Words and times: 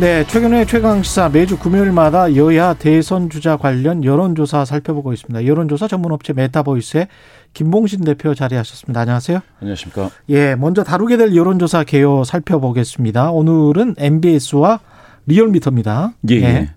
네, 0.00 0.26
최근에 0.26 0.64
최강 0.64 1.02
시사 1.02 1.28
매주 1.28 1.58
금요일마다 1.58 2.34
여야 2.34 2.72
대선 2.72 3.28
주자 3.28 3.58
관련 3.58 4.02
여론조사 4.02 4.64
살펴보고 4.64 5.12
있습니다. 5.12 5.44
여론조사 5.44 5.88
전문업체 5.88 6.32
메타보이스의 6.32 7.06
김봉신 7.52 8.04
대표 8.04 8.34
자리하셨습니다. 8.34 8.98
안녕하세요. 8.98 9.40
안녕하십니까. 9.60 10.08
예, 10.30 10.54
먼저 10.54 10.84
다루게 10.84 11.18
될 11.18 11.36
여론조사 11.36 11.84
개요 11.84 12.24
살펴보겠습니다. 12.24 13.30
오늘은 13.30 13.96
NBS와 13.98 14.80
리얼미터입니다. 15.26 16.14
예, 16.30 16.34
예. 16.36 16.70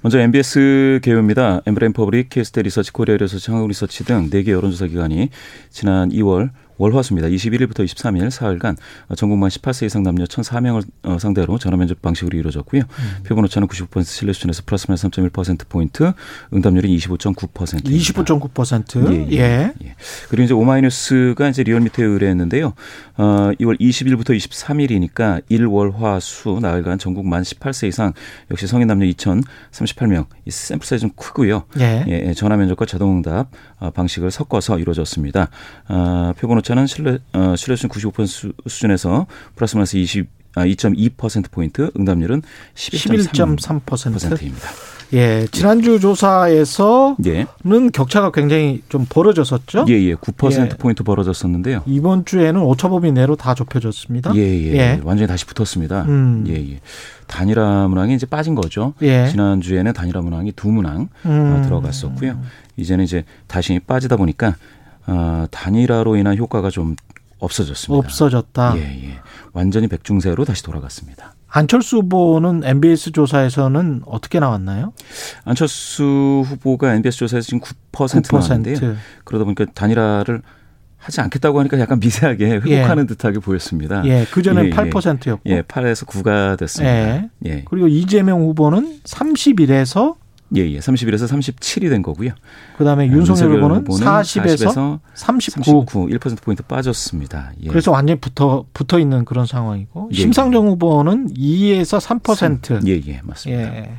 먼저 0.00 0.18
NBS 0.20 1.00
개요입니다. 1.02 1.60
엠브레인 1.66 1.92
퍼블릭, 1.92 2.30
케이스탯 2.30 2.62
리서치, 2.62 2.92
코리아 2.92 3.18
리서치, 3.18 3.50
한국 3.50 3.68
리서치 3.68 4.06
등 4.06 4.30
4개 4.30 4.48
여론조사 4.48 4.86
기관이 4.86 5.28
지난 5.68 6.08
2월 6.08 6.48
월화수입니다. 6.78 7.28
21일부터 7.28 7.84
23일 7.84 8.30
사흘간 8.30 8.76
전국 9.16 9.40
만 9.40 9.50
18세 9.50 9.86
이상 9.86 10.02
남녀 10.02 10.24
1,004명을 10.24 10.84
어, 11.02 11.18
상대로 11.18 11.58
전화 11.58 11.76
면접 11.76 12.00
방식으로 12.02 12.36
이루어졌고요. 12.36 12.82
음. 12.82 13.22
표본 13.24 13.44
오차는 13.44 13.68
95% 13.68 14.04
신뢰 14.04 14.32
수준에서 14.32 14.62
플러스 14.66 14.86
마이너스 14.88 15.08
3.1% 15.08 15.68
포인트, 15.68 16.12
응답률이 16.52 16.96
25.9%. 16.98 17.84
25.9%. 17.84 19.12
예, 19.12 19.26
예. 19.32 19.38
예. 19.38 19.72
예. 19.84 19.94
그리고 20.28 20.44
이제 20.44 20.54
오마이뉴스가 20.54 21.48
이제 21.48 21.62
리얼미터에 21.62 22.04
의뢰했는데요. 22.04 22.74
어, 23.16 23.50
2월 23.60 23.80
20일부터 23.80 24.36
23일이니까 24.36 25.42
일월화수 25.50 26.60
나흘간 26.60 26.98
전국 26.98 27.26
만 27.26 27.42
18세 27.42 27.88
이상 27.88 28.12
역시 28.50 28.66
성인 28.66 28.88
남녀 28.88 29.06
2,038명. 29.06 30.26
이 30.46 30.50
샘플 30.50 30.86
사이즈 30.86 31.02
좀 31.02 31.10
크고요. 31.14 31.64
예. 31.78 32.04
예. 32.08 32.34
전화 32.34 32.56
면접과 32.56 32.86
자동 32.86 33.16
응답 33.16 33.50
어, 33.78 33.90
방식을 33.90 34.30
섞어서 34.30 34.78
이루어졌습니다. 34.78 35.48
어, 35.88 36.32
표본 36.38 36.58
오차는 36.64 36.86
신뢰 36.86 37.18
어, 37.34 37.54
신뢰 37.56 37.76
수준 37.76 37.90
95% 37.90 38.54
수준에서 38.66 39.26
플러스 39.54 39.76
마이너스 39.76 39.98
20 39.98 40.26
아, 40.56 40.64
2.2% 40.64 41.50
포인트, 41.50 41.90
응답률은 41.98 42.42
11.3%입니다. 42.76 44.68
예, 45.12 45.48
지난주 45.50 45.98
조사에서는 45.98 47.16
예. 47.26 47.46
격차가 47.92 48.30
굉장히 48.30 48.80
좀 48.88 49.04
벌어졌었죠? 49.08 49.86
예, 49.88 49.94
예. 49.94 50.14
9% 50.14 50.78
포인트 50.78 51.02
벌어졌었는데요. 51.02 51.82
이번 51.86 52.24
주에는 52.24 52.60
오차범위 52.60 53.10
내로 53.10 53.34
다 53.34 53.54
좁혀졌습니다. 53.54 54.32
예, 54.36 54.40
예. 54.40 54.72
예. 54.74 55.00
완전히 55.02 55.26
다시 55.26 55.44
붙었습니다. 55.44 56.02
음. 56.04 56.44
예, 56.46 56.54
예. 56.54 56.80
단일화 57.26 57.88
문항이 57.88 58.14
이제 58.14 58.24
빠진 58.24 58.54
거죠. 58.54 58.94
예. 59.02 59.26
지난주에는 59.28 59.92
단일화 59.92 60.20
문항이 60.20 60.52
두 60.52 60.68
문항 60.68 61.08
어, 61.24 61.28
음. 61.28 61.62
들어갔었고요. 61.64 62.40
이제는 62.76 63.02
이제 63.04 63.24
다시 63.48 63.80
빠지다 63.84 64.16
보니까 64.16 64.54
어, 65.06 65.46
단일화로 65.50 66.16
인한 66.16 66.36
효과가 66.36 66.70
좀 66.70 66.96
없어졌습니다. 67.38 67.98
없어졌다. 67.98 68.76
예, 68.78 68.80
예. 68.80 69.18
완전히 69.52 69.88
백중세로 69.88 70.44
다시 70.44 70.62
돌아갔습니다. 70.62 71.34
안철수 71.48 71.98
후보는 71.98 72.62
MBS 72.64 73.12
조사에서는 73.12 74.02
어떻게 74.06 74.40
나왔나요? 74.40 74.92
안철수 75.44 76.42
후보가 76.46 76.94
MBS 76.94 77.18
조사에서 77.18 77.46
지금 77.46 77.60
9%, 77.60 77.72
9%. 77.92 78.32
나왔는데요. 78.32 78.96
그러다 79.24 79.44
보니까 79.44 79.66
단일화를 79.72 80.42
하지 80.96 81.20
않겠다고 81.20 81.60
하니까 81.60 81.78
약간 81.78 82.00
미세하게 82.00 82.46
회복하는 82.46 83.04
예. 83.04 83.06
듯하게 83.06 83.38
보였습니다. 83.38 84.04
예, 84.06 84.26
그 84.30 84.42
전에 84.42 84.66
예, 84.66 84.70
8%였고. 84.70 85.42
예, 85.46 85.62
8에서 85.62 86.06
9가 86.06 86.58
됐습니다. 86.58 86.92
예. 87.16 87.30
예. 87.44 87.64
그리고 87.68 87.88
이재명 87.88 88.40
후보는 88.40 89.00
31에서 89.04 90.16
예, 90.56 90.60
예. 90.70 90.78
31에서 90.78 91.26
37이 91.26 91.88
된 91.90 92.02
거고요. 92.02 92.30
그다음에 92.78 93.06
윤석열 93.08 93.56
후보는 93.56 93.84
40에서 93.84 95.00
39, 95.14 95.64
39 95.64 96.06
1%포인트 96.06 96.62
빠졌습니다. 96.62 97.52
예. 97.62 97.68
그래서 97.68 97.90
완전히 97.90 98.20
붙어 98.20 98.64
붙어 98.72 98.98
있는 98.98 99.24
그런 99.24 99.46
상황이고 99.46 100.10
예, 100.12 100.16
심상정 100.16 100.68
후보는 100.68 101.34
2에서 101.34 102.00
3%. 102.00 102.86
예, 102.88 103.00
예. 103.06 103.20
맞습니다. 103.22 103.76
예. 103.76 103.92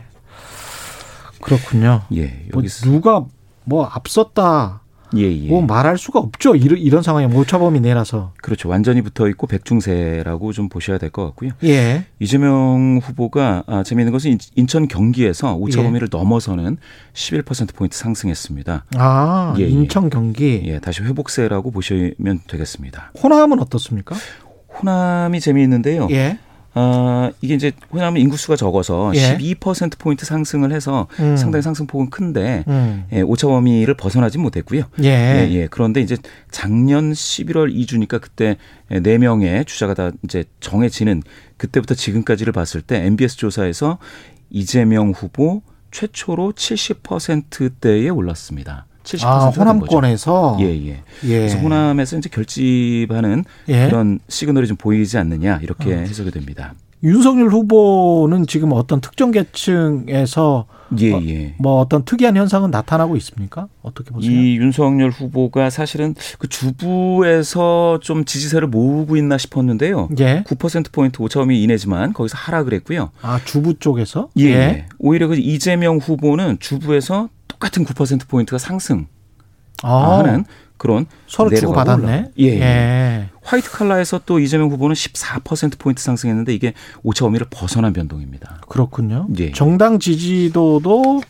그렇군요. 1.41 2.01
예. 2.16 2.47
뭐 2.51 2.63
누가 2.83 3.25
뭐 3.66 3.85
앞섰다 3.85 4.81
예, 5.18 5.24
예. 5.24 5.48
뭐 5.48 5.62
말할 5.62 5.98
수가 5.98 6.20
없죠. 6.20 6.56
이런, 6.56 6.80
이런 6.80 7.02
상황에 7.03 7.26
오차범위 7.26 7.80
내라서. 7.80 8.34
그렇죠. 8.42 8.70
완전히 8.70 9.02
붙어 9.02 9.28
있고 9.30 9.48
백중세라고 9.48 10.52
좀 10.53 10.70
보셔야 10.70 10.98
될 10.98 11.09
것 11.12 11.24
같고요. 11.26 11.52
예. 11.64 12.06
이재명 12.20 13.00
후보가 13.02 13.64
아, 13.68 13.84
재미있는 13.84 14.12
것은 14.12 14.38
인천 14.56 14.88
경기에서 14.88 15.56
오차범위를 15.56 16.09
예. 16.14 16.18
넘어서는 16.18 16.78
11% 17.14 17.76
포인트 17.76 17.98
상승했습니다. 17.98 18.86
아, 18.98 19.56
예, 19.58 19.64
예, 19.64 19.68
인천 19.68 20.09
경기. 20.09 20.62
예, 20.66 20.80
다시 20.80 21.03
회복세라고 21.03 21.72
보시면 21.72 22.42
되겠습니다. 22.47 23.12
호남은 23.22 23.59
어떻습니까? 23.59 24.16
호남이 24.82 25.40
재미있는데요. 25.40 26.08
예. 26.12 26.38
어, 26.78 27.31
이게 27.41 27.53
이제 27.53 27.72
호남 27.91 28.18
인구수가 28.18 28.58
적어서 28.58 29.12
예. 29.16 29.38
12% 29.38 29.97
포인트 29.97 30.25
상승을 30.25 30.74
해서 30.74 31.08
음. 31.22 31.38
상당히 31.38 31.63
상승폭은 31.63 32.09
큰데 32.09 32.66
음. 32.68 33.06
예, 33.13 33.22
오차 33.22 33.47
범위를 33.47 33.94
벗어나지 33.94 34.38
못했고요. 34.38 34.84
예. 35.02 35.08
예. 35.08 35.52
예, 35.52 35.68
그런데 35.72 36.02
이제 36.02 36.18
작년 36.52 37.14
11월 37.14 37.74
2주니까 37.74 38.19
그때 38.19 38.58
네 38.90 39.18
명의 39.18 39.64
주자가 39.64 39.94
다 39.94 40.12
이제 40.24 40.44
정해지는 40.59 41.24
그때부터 41.56 41.96
지금까지를 41.96 42.52
봤을 42.52 42.81
때 42.81 43.06
MBS 43.06 43.38
조사에서 43.38 43.97
이재명 44.50 45.12
후보 45.12 45.62
최초로 45.91 46.52
70%대에 46.52 48.09
올랐습니다. 48.09 48.85
70% 49.05 49.25
아, 49.25 49.49
호남권에서 49.49 50.57
예, 50.61 50.66
예. 50.66 51.01
예. 51.23 51.38
그래서 51.39 51.57
호남에서 51.59 52.17
이제 52.17 52.29
결집하는 52.29 53.45
예. 53.69 53.88
그런 53.88 54.19
시그널이 54.27 54.67
좀 54.67 54.77
보이지 54.77 55.17
않느냐 55.17 55.59
이렇게 55.61 55.93
어. 55.93 55.97
해석이 55.97 56.31
됩니다. 56.31 56.73
윤석열 57.03 57.49
후보는 57.49 58.47
지금 58.47 58.71
어떤 58.73 58.99
특정 58.99 59.31
계층에서 59.31 60.66
예, 60.99 61.13
어, 61.13 61.21
예. 61.25 61.55
뭐 61.59 61.79
어떤 61.79 62.03
특이한 62.03 62.35
현상은 62.35 62.71
나타나고 62.71 63.16
있습니까? 63.17 63.67
어떻게 63.81 64.11
보세요? 64.11 64.31
이 64.31 64.57
윤석열 64.57 65.09
후보가 65.09 65.69
사실은 65.69 66.16
그 66.39 66.47
주부에서 66.47 67.99
좀 68.01 68.25
지지세를 68.25 68.67
모으고 68.67 69.17
있나 69.17 69.37
싶었는데요. 69.37 70.09
예. 70.19 70.43
9% 70.43 70.91
포인트 70.91 71.22
오차범위 71.22 71.61
이내지만 71.63 72.13
거기서 72.13 72.37
하락을 72.37 72.73
했고요. 72.73 73.11
아 73.22 73.39
주부 73.45 73.75
쪽에서? 73.75 74.29
예. 74.39 74.45
예. 74.45 74.85
오히려 74.97 75.27
그 75.27 75.35
이재명 75.35 75.97
후보는 75.97 76.57
주부에서 76.59 77.29
똑같은 77.55 77.85
9% 77.85 78.27
포인트가 78.27 78.57
상승 78.57 79.07
아. 79.81 80.17
하는 80.19 80.45
그런 80.77 81.05
서로 81.27 81.55
주고 81.55 81.73
받았네. 81.73 82.31
예, 82.38 82.43
예. 82.43 82.59
예. 82.59 83.29
화이트 83.43 83.71
칼라에서 83.71 84.21
또 84.25 84.39
이재명 84.39 84.69
후보는 84.69 84.93
14% 84.93 85.79
포인트 85.79 86.03
상승했는데 86.03 86.53
이게 86.53 86.73
오차 87.03 87.23
범위를 87.25 87.47
벗어난 87.49 87.93
변동입니다. 87.93 88.61
그렇군요. 88.67 89.27
예. 89.39 89.51
정당 89.51 89.99
지지도도 89.99 91.21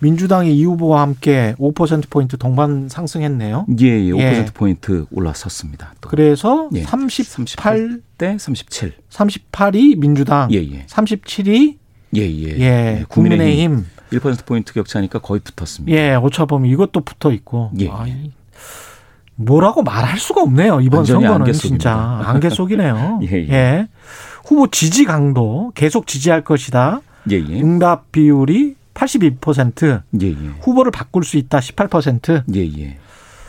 민주당의 0.00 0.56
이 0.56 0.64
후보와 0.64 1.00
함께 1.00 1.56
5% 1.58 2.08
포인트 2.08 2.38
동반 2.38 2.88
상승했네요. 2.88 3.66
예, 3.80 3.86
예. 3.86 4.12
5% 4.12 4.16
예. 4.20 4.44
포인트 4.54 5.06
올라섰습니다. 5.10 5.94
또. 6.00 6.08
그래서 6.08 6.70
예. 6.74 6.82
38, 6.82 8.02
대 8.16 8.38
37. 8.38 8.92
38이 9.10 9.98
민주당, 9.98 10.52
예, 10.52 10.58
예. 10.58 10.86
37이 10.86 11.78
예, 12.16 12.20
예. 12.20 12.58
예. 12.58 13.04
국민의힘. 13.08 13.84
국민의힘. 14.10 14.20
1%포인트 14.20 14.72
격차니까 14.72 15.18
거의 15.20 15.40
붙었습니다. 15.40 15.96
예, 15.96 16.14
오차범위 16.14 16.70
이것도 16.70 17.00
붙어 17.00 17.32
있고. 17.32 17.70
예. 17.80 17.88
아이, 17.90 18.32
뭐라고 19.36 19.82
말할 19.82 20.18
수가 20.18 20.42
없네요. 20.42 20.80
이번 20.80 21.04
선거는 21.04 21.42
안개 21.42 21.52
진짜 21.52 22.20
안개 22.24 22.50
속이네요. 22.50 23.20
예, 23.30 23.32
예. 23.32 23.48
예, 23.50 23.88
후보 24.44 24.66
지지 24.68 25.04
강도 25.04 25.70
계속 25.74 26.06
지지할 26.06 26.42
것이다. 26.42 27.00
예, 27.30 27.36
예. 27.36 27.60
응답 27.60 28.10
비율이 28.10 28.74
82%. 28.94 30.02
예, 30.22 30.26
예. 30.26 30.34
후보를 30.60 30.90
바꿀 30.90 31.22
수 31.24 31.36
있다 31.36 31.60
18%. 31.60 32.42
예, 32.54 32.82
예. 32.82 32.98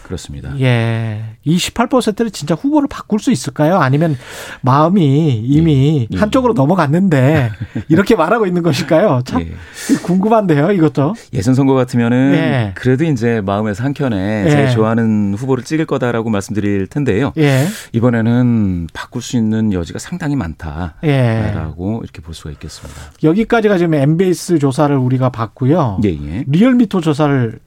그렇습니다. 0.10 0.60
예. 0.60 1.36
이 1.44 1.56
18%를 1.56 2.32
진짜 2.32 2.56
후보를 2.56 2.88
바꿀 2.90 3.20
수 3.20 3.32
있을까요? 3.32 3.78
아니면 3.78 4.18
마음이 4.62 5.36
이미 5.46 6.08
예. 6.12 6.16
예. 6.16 6.20
한쪽으로 6.20 6.54
넘어갔는데 6.54 7.52
이렇게 7.90 8.16
말하고 8.16 8.48
있는 8.48 8.64
것일까요? 8.64 9.22
참 9.24 9.42
예. 9.42 9.54
궁금한데요, 10.02 10.72
이것도. 10.72 11.14
예선 11.34 11.54
선거 11.54 11.76
같으면은 11.76 12.34
예. 12.34 12.72
그래도 12.74 13.06
이제 13.06 13.40
마음에서 13.42 13.84
한켠에 13.84 14.50
제일 14.50 14.66
예. 14.66 14.70
좋아하는 14.72 15.36
후보를 15.38 15.64
찍을 15.64 15.86
거다라고 15.86 16.32
말씀드릴 16.32 16.88
텐데요. 16.88 17.32
예. 17.38 17.68
이번에는 17.94 18.88
바꿀 18.92 19.22
수 19.22 19.38
있는 19.38 19.72
여지가 19.72 20.00
상당히 20.00 20.36
많다라고 20.36 22.02
이렇게 22.04 22.24
볼 22.24 22.34
수가 22.34 22.50
있겠습니다. 22.50 23.00
여기까지가 23.22 23.78
지금 23.78 23.94
MBS 23.94 24.58
조사를 24.58 24.96
우리가 24.98 25.30
봤고요. 25.30 26.00
리얼미터 26.02 27.00
조사를 27.00 27.60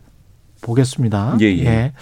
보겠습니다. 0.63 1.37
예, 1.41 1.47
예. 1.47 1.65
예. 1.67 1.93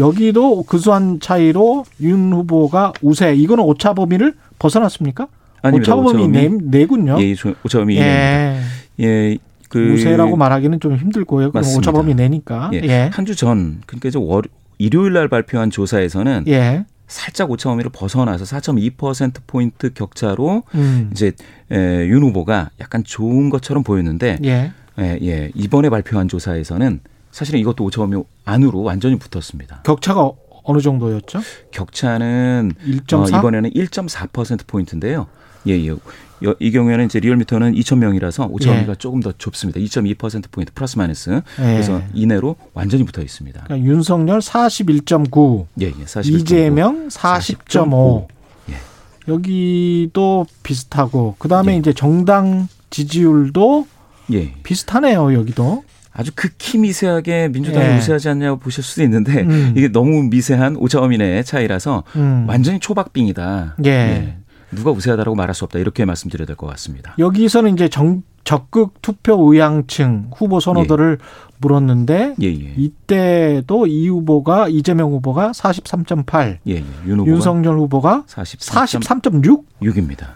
여기도 0.00 0.62
근소한 0.64 1.20
차이로 1.20 1.84
윤 2.00 2.32
후보가 2.32 2.94
우세. 3.02 3.34
이거는 3.34 3.62
오차 3.64 3.94
범위를 3.94 4.34
벗어났습니까? 4.58 5.28
아닙니다. 5.62 5.94
오차 5.94 6.02
범위 6.02 6.28
네, 6.28 6.48
네군요. 6.48 7.20
예, 7.22 7.34
오차 7.64 7.78
범위 7.78 7.98
예. 7.98 8.60
예. 9.00 9.38
그 9.68 9.92
우세라고 9.92 10.36
말하기는 10.36 10.80
좀 10.80 10.96
힘들고요. 10.96 11.52
그럼 11.52 11.64
오차 11.76 11.92
범위 11.92 12.14
내니까. 12.14 12.70
예. 12.74 12.80
예. 12.82 13.10
한주 13.12 13.36
전 13.36 13.82
그러니까 13.86 14.08
이제 14.08 14.18
월 14.20 14.42
일요일 14.78 15.12
날 15.12 15.28
발표한 15.28 15.70
조사에서는 15.70 16.44
예. 16.48 16.84
살짝 17.06 17.50
오차 17.50 17.68
범위를 17.68 17.90
벗어나서 17.92 18.44
4.2% 18.44 19.34
포인트 19.46 19.92
격차로 19.92 20.62
음. 20.74 21.10
이제 21.12 21.32
에, 21.70 22.06
윤 22.06 22.22
후보가 22.22 22.70
약간 22.80 23.04
좋은 23.04 23.50
것처럼 23.50 23.82
보였는데 23.82 24.38
예. 24.44 24.72
예, 24.98 25.18
예. 25.22 25.50
이번에 25.54 25.88
발표한 25.90 26.28
조사에서는 26.28 27.00
사실은 27.30 27.60
이것도 27.60 27.84
오차 27.84 28.00
범위 28.00 28.22
안으로 28.44 28.82
완전히 28.82 29.18
붙었습니다. 29.18 29.82
격차가 29.84 30.30
어느 30.64 30.80
정도였죠? 30.80 31.40
격차는 31.72 32.72
1.4? 32.84 33.34
어, 33.34 33.38
이번에는 33.38 33.70
1.4% 33.70 34.66
포인트인데요. 34.66 35.26
예, 35.66 35.72
예. 35.86 35.94
이 36.58 36.70
경우에는 36.70 37.04
이제 37.04 37.20
리얼미터는 37.20 37.74
2천 37.74 37.98
명이라서 37.98 38.46
오차범위가 38.50 38.92
예. 38.92 38.96
조금 38.96 39.20
더 39.20 39.32
좁습니다. 39.32 39.78
2.2% 39.78 40.50
포인트 40.50 40.72
플러스 40.72 40.96
마이너스. 40.96 41.30
예. 41.30 41.40
그래서 41.56 42.00
이내로 42.14 42.56
완전히 42.72 43.04
붙어 43.04 43.20
있습니다. 43.20 43.62
그러니까 43.64 43.88
윤석열 43.88 44.38
41.9, 44.38 45.66
예, 45.82 45.86
예. 45.86 45.90
41.9. 45.92 46.40
이재명 46.40 47.08
40.5. 47.08 48.26
예. 48.70 48.74
여기도 49.28 50.46
비슷하고 50.62 51.36
그다음에 51.38 51.74
예. 51.74 51.76
이제 51.76 51.92
정당 51.92 52.68
지지율도 52.88 53.86
예. 54.32 54.52
비슷하네요. 54.62 55.34
여기도. 55.34 55.84
아주 56.12 56.32
극히 56.34 56.78
미세하게 56.78 57.48
민주당이 57.48 57.86
예. 57.86 57.98
우세하지 57.98 58.28
않냐고 58.30 58.58
보실 58.58 58.82
수도 58.82 59.02
있는데 59.04 59.42
음. 59.42 59.74
이게 59.76 59.88
너무 59.88 60.24
미세한 60.24 60.76
오차범위 60.76 61.18
내의 61.18 61.44
차이라서 61.44 62.04
음. 62.16 62.46
완전히 62.48 62.80
초박빙이다. 62.80 63.76
예. 63.84 63.90
예. 63.90 64.36
누가 64.72 64.90
우세하다라고 64.90 65.34
말할 65.36 65.54
수 65.54 65.64
없다 65.64 65.78
이렇게 65.78 66.04
말씀드려야 66.04 66.46
될 66.46 66.56
것 66.56 66.66
같습니다. 66.68 67.14
여기서는 67.18 67.74
이제 67.74 67.88
정, 67.88 68.22
적극 68.44 69.02
투표 69.02 69.34
의향층 69.52 70.30
후보 70.34 70.60
선호도를 70.60 71.18
예. 71.20 71.24
물었는데 71.58 72.34
예, 72.40 72.46
예. 72.46 72.72
이때도 72.76 73.86
이 73.86 74.08
후보가 74.08 74.68
이재명 74.68 75.10
후보가 75.10 75.50
43.8, 75.52 76.58
예, 76.68 76.72
예. 76.72 76.84
윤 77.06 77.18
후보가 77.20 77.30
윤석열 77.30 77.78
후보가 77.78 78.24
43.6, 78.28 79.64
6입니다. 79.82 80.26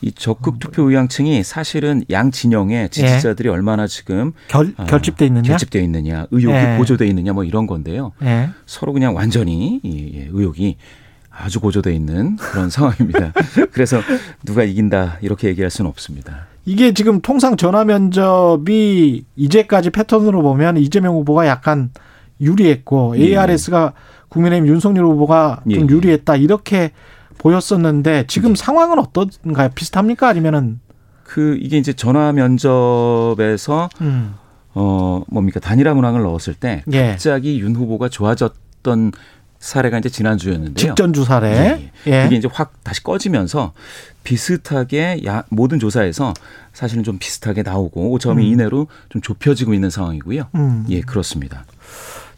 이 0.00 0.12
적극 0.12 0.58
투표 0.60 0.88
의향층이 0.88 1.42
사실은 1.42 2.04
양 2.10 2.30
진영의 2.30 2.90
지지자들이 2.90 3.48
예. 3.48 3.52
얼마나 3.52 3.86
지금 3.86 4.32
결, 4.46 4.72
아, 4.76 4.84
결집돼 4.84 5.26
있느냐, 5.26 5.48
결집돼 5.50 5.80
있느냐, 5.80 6.26
의혹이 6.30 6.56
예. 6.56 6.76
고조돼 6.78 7.06
있느냐 7.08 7.32
뭐 7.32 7.44
이런 7.44 7.66
건데요. 7.66 8.12
예. 8.22 8.50
서로 8.66 8.92
그냥 8.92 9.16
완전히 9.16 9.80
이 9.82 10.26
의혹이 10.30 10.76
아주 11.30 11.60
고조돼 11.60 11.92
있는 11.94 12.36
그런 12.36 12.70
상황입니다. 12.70 13.32
그래서 13.72 14.00
누가 14.44 14.62
이긴다 14.62 15.18
이렇게 15.20 15.48
얘기할 15.48 15.70
수는 15.70 15.88
없습니다. 15.90 16.46
이게 16.64 16.92
지금 16.92 17.20
통상 17.20 17.56
전화 17.56 17.84
면접이 17.84 19.24
이제까지 19.36 19.90
패턴으로 19.90 20.42
보면 20.42 20.76
이재명 20.76 21.14
후보가 21.14 21.46
약간 21.46 21.90
유리했고 22.40 23.14
예. 23.18 23.36
ARS가 23.36 23.94
국민의힘 24.28 24.68
윤석열 24.68 25.06
후보가 25.06 25.62
좀 25.64 25.90
예. 25.90 25.94
유리했다 25.94 26.36
이렇게 26.36 26.92
보였었는데 27.38 28.24
지금 28.26 28.50
예. 28.50 28.54
상황은 28.54 28.98
어떤가요? 28.98 29.70
비슷합니까? 29.74 30.28
아니면은 30.28 30.80
그 31.24 31.58
이게 31.60 31.78
이제 31.78 31.92
전화 31.92 32.32
면접에서 32.32 33.88
음. 34.00 34.34
어 34.74 35.22
뭡니까 35.28 35.60
단일화 35.60 35.94
문항을 35.94 36.22
넣었을 36.22 36.54
때 36.54 36.82
예. 36.92 37.10
갑자기 37.10 37.60
윤 37.60 37.74
후보가 37.74 38.08
좋아졌던 38.08 39.12
사례가 39.58 39.98
이제 39.98 40.08
지난주였는데요. 40.08 40.74
직전주 40.76 41.24
사례. 41.24 41.50
네. 41.50 41.92
예. 42.06 42.26
이게 42.26 42.36
이제 42.36 42.48
확 42.50 42.72
다시 42.84 43.02
꺼지면서 43.02 43.72
비슷하게 44.22 45.22
야, 45.26 45.44
모든 45.48 45.78
조사에서 45.78 46.32
사실은 46.72 47.02
좀 47.02 47.18
비슷하게 47.18 47.62
나오고 47.62 48.16
5점 48.18 48.36
음. 48.36 48.40
이내로 48.40 48.86
좀 49.08 49.20
좁혀지고 49.20 49.74
있는 49.74 49.90
상황이고요. 49.90 50.44
음. 50.54 50.86
예, 50.90 51.00
그렇습니다. 51.00 51.64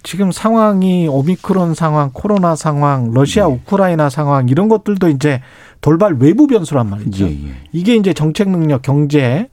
지금 0.03 0.33
상황이 0.33 1.09
오미크론 1.09 1.75
상황, 1.75 2.11
코로나 2.13 2.57
상황, 2.57 3.13
러시아 3.13 3.47
네. 3.47 3.53
우크라이나 3.53 4.09
상황 4.11 4.49
이런 4.49 4.69
것들도 4.69 5.09
이제 5.09 5.41
돌발 5.81 6.15
외부 6.19 6.47
변수란 6.47 6.89
말이죠. 6.89 7.27
예, 7.27 7.31
예. 7.31 7.53
이게 7.73 7.97
이제 7.97 8.13
정책 8.13 8.49
능력, 8.51 8.83
경제 8.83 9.49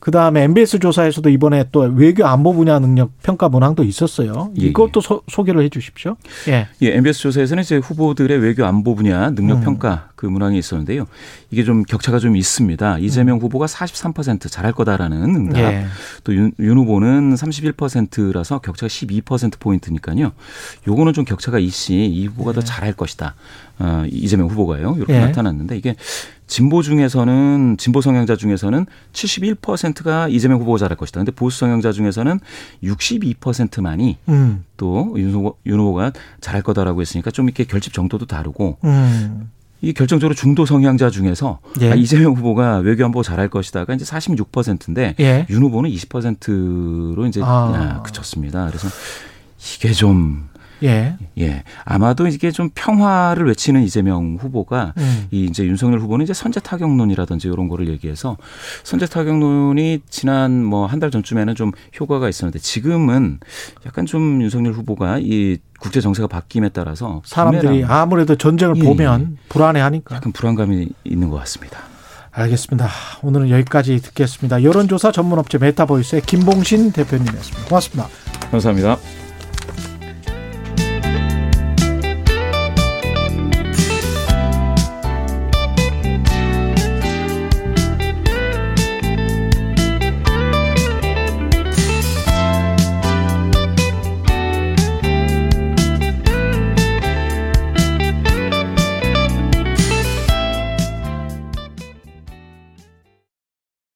그 0.00 0.12
다음에 0.12 0.44
MBS 0.44 0.78
조사에서도 0.78 1.28
이번에 1.28 1.64
또 1.72 1.80
외교 1.80 2.24
안보 2.24 2.52
분야 2.52 2.78
능력 2.78 3.10
평가 3.22 3.48
문항도 3.48 3.82
있었어요. 3.82 4.52
예, 4.60 4.66
이것도 4.66 5.00
예. 5.00 5.00
소, 5.00 5.22
소개를 5.28 5.62
해 5.62 5.68
주십시오. 5.68 6.16
예. 6.48 6.68
예, 6.82 6.96
MBS 6.96 7.20
조사에서는 7.20 7.62
이제 7.64 7.78
후보들의 7.78 8.38
외교 8.38 8.64
안보 8.64 8.94
분야 8.94 9.30
능력 9.30 9.58
음. 9.58 9.62
평가 9.62 10.10
그 10.14 10.26
문항이 10.26 10.56
있었는데요. 10.56 11.06
이게 11.50 11.64
좀 11.64 11.82
격차가 11.82 12.20
좀 12.20 12.36
있습니다. 12.36 12.98
이재명 12.98 13.38
음. 13.38 13.40
후보가 13.40 13.66
43% 13.66 14.48
잘할 14.48 14.72
거다라는 14.72 15.22
응답. 15.34 15.58
예. 15.58 15.86
또윤 16.22 16.52
윤 16.60 16.78
후보는 16.78 17.34
31%라서 17.34 18.60
격차가 18.60 18.88
12% 18.88 19.58
포인트니까요. 19.58 20.30
요거는 20.86 21.12
좀 21.12 21.24
격차가 21.24 21.58
있시 21.58 21.94
이 21.94 22.26
후보가 22.26 22.52
더 22.52 22.60
예. 22.60 22.64
잘할 22.64 22.92
것이다. 22.92 23.34
어, 23.80 24.04
이재명 24.10 24.48
후보가요. 24.48 24.94
이렇게 24.96 25.14
예. 25.14 25.20
나타났는데 25.20 25.76
이게 25.76 25.96
진보 26.48 26.82
중에서는 26.82 27.76
진보 27.78 28.00
성향자 28.00 28.34
중에서는 28.34 28.86
71%가 29.12 30.28
이재명 30.28 30.60
후보가 30.60 30.78
잘할 30.78 30.96
것이다. 30.96 31.20
근데 31.20 31.30
보수 31.30 31.60
성향자 31.60 31.92
중에서는 31.92 32.40
62%만이 32.82 34.16
음. 34.28 34.64
또윤 34.76 35.30
후보, 35.32 35.56
윤 35.66 35.78
후보가 35.78 36.12
잘할 36.40 36.62
거다라고 36.62 37.00
했으니까 37.02 37.30
좀 37.30 37.46
이렇게 37.46 37.64
결집 37.64 37.92
정도도 37.92 38.26
다르고 38.26 38.78
음. 38.82 39.50
이 39.80 39.92
결정적으로 39.92 40.34
중도 40.34 40.66
성향자 40.66 41.10
중에서 41.10 41.60
예. 41.82 41.92
아, 41.92 41.94
이재명 41.94 42.32
후보가 42.32 42.78
외교안보 42.78 43.22
잘할 43.22 43.48
것이다가 43.48 43.94
이제 43.94 44.04
46%인데 44.04 45.14
예. 45.20 45.46
윤 45.50 45.62
후보는 45.62 45.90
20%로 45.90 47.26
이제 47.26 47.40
아. 47.44 48.02
그쳤습니다. 48.04 48.66
그래서 48.66 48.88
이게 49.76 49.92
좀 49.92 50.47
예. 50.82 51.16
예. 51.38 51.62
아마도 51.84 52.26
이게 52.26 52.50
좀 52.50 52.70
평화를 52.74 53.46
외치는 53.46 53.82
이재명 53.82 54.36
후보가 54.40 54.94
음. 54.96 55.26
이 55.30 55.44
이제 55.44 55.64
윤석열 55.64 56.00
후보는 56.00 56.24
이제 56.24 56.32
선제 56.34 56.60
타격론이라든지 56.60 57.48
이런 57.48 57.68
거를 57.68 57.88
얘기해서 57.88 58.36
선제 58.84 59.06
타격론이 59.06 60.00
지난 60.10 60.64
뭐 60.64 60.86
한 60.86 60.98
달 61.00 61.10
전쯤에는 61.10 61.54
좀 61.54 61.70
효과가 62.00 62.28
있었는데 62.28 62.58
지금은 62.58 63.38
약간 63.86 64.04
좀 64.06 64.42
윤석열 64.42 64.72
후보가 64.72 65.18
이 65.20 65.58
국제 65.78 66.00
정세가 66.00 66.26
바뀜에 66.26 66.70
따라서 66.70 67.22
사람들이 67.24 67.84
아무래도 67.84 68.34
전쟁을 68.36 68.76
예. 68.78 68.82
보면 68.82 69.38
불안해하니까 69.48 70.16
약간 70.16 70.32
불안감이 70.32 70.88
있는 71.04 71.28
것 71.30 71.36
같습니다. 71.38 71.78
알겠습니다. 72.32 72.88
오늘은 73.22 73.50
여기까지 73.50 74.00
듣겠습니다. 74.00 74.62
여론조사 74.62 75.12
전문업체 75.12 75.58
메타보이스의 75.58 76.22
김봉신 76.22 76.92
대표님이었습니다. 76.92 77.68
고맙습니다. 77.68 78.08
감사합니다. 78.50 79.27